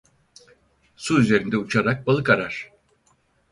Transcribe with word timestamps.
Su 0.95 1.19
üzerinde 1.19 1.57
uçarak 1.57 2.07
balık 2.07 2.29
arar. 2.29 2.69